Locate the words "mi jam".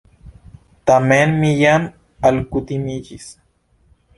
1.43-1.85